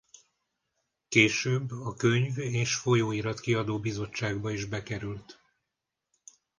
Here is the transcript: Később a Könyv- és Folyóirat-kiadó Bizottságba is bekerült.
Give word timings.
Később 1.07 1.71
a 1.71 1.93
Könyv- 1.93 2.37
és 2.39 2.75
Folyóirat-kiadó 2.75 3.79
Bizottságba 3.79 4.51
is 4.51 4.65
bekerült. 4.65 5.39